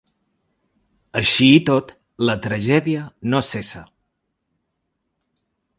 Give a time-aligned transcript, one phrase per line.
[1.21, 1.93] Així i tot,
[2.31, 3.05] la tragèdia
[3.35, 3.87] no cessa.